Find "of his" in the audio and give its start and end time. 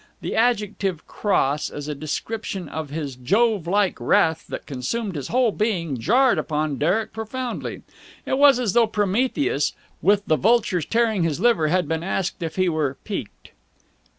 2.67-3.15